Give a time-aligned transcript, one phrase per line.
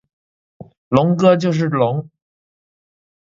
[0.87, 2.09] 龙哥就是龙！